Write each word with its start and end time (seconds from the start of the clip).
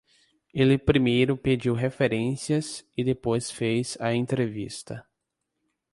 Ele 0.51 0.79
primeiro 0.79 1.37
pediu 1.37 1.75
referências 1.75 2.83
e 2.97 3.03
depois 3.03 3.51
fez 3.51 3.95
a 4.01 4.15
entrevista. 4.15 5.05